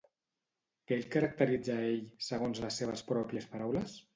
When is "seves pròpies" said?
2.83-3.51